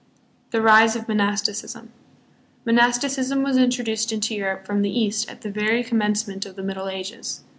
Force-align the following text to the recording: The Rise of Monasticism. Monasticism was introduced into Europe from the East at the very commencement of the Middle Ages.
The 0.49 0.63
Rise 0.63 0.95
of 0.95 1.07
Monasticism. 1.07 1.91
Monasticism 2.65 3.43
was 3.43 3.55
introduced 3.55 4.11
into 4.11 4.33
Europe 4.33 4.65
from 4.65 4.81
the 4.81 4.89
East 4.89 5.29
at 5.29 5.41
the 5.41 5.51
very 5.51 5.83
commencement 5.83 6.43
of 6.43 6.55
the 6.55 6.63
Middle 6.63 6.89
Ages. 6.89 7.43